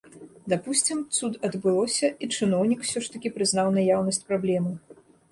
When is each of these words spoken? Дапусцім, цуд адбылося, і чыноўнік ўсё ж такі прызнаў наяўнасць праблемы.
Дапусцім, 0.51 1.01
цуд 1.17 1.35
адбылося, 1.49 2.09
і 2.25 2.29
чыноўнік 2.37 2.79
ўсё 2.85 3.03
ж 3.07 3.11
такі 3.15 3.29
прызнаў 3.35 3.67
наяўнасць 3.75 4.21
праблемы. 4.31 4.73